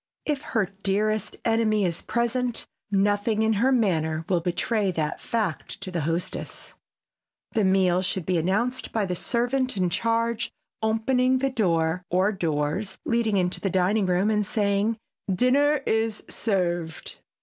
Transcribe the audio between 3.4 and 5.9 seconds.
in her manner will betray that fact